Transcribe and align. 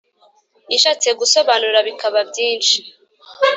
ishatse 0.75 1.09
gusobanura 1.19 1.77
bikaba 1.87 2.19
byinshi. 2.29 2.77